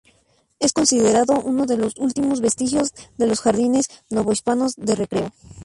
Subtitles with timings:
[0.59, 5.31] Es considerado uno de los últimos vestigios de los jardines novohispanos de recreo.